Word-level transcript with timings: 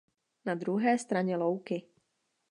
Na 0.45 0.55
druhé 0.55 0.97
straně 0.97 1.37
louky. 1.37 1.87